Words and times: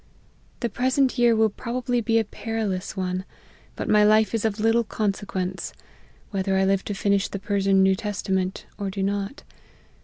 The 0.61 0.69
present 0.69 1.19
year 1.19 1.35
will 1.35 1.51
probably 1.51 2.01
be 2.01 2.17
a 2.17 2.23
perilous 2.23 2.97
one; 2.97 3.23
but 3.75 3.87
my 3.87 4.03
life 4.03 4.33
is 4.33 4.43
of 4.45 4.59
little 4.59 4.83
consequence, 4.83 5.73
whether 6.31 6.57
I 6.57 6.65
live 6.65 6.83
to 6.85 6.95
finish 6.95 7.27
the 7.27 7.37
Persian 7.37 7.83
New 7.83 7.93
Testament, 7.95 8.65
or 8.79 8.89
do 8.89 9.03
not. 9.03 9.43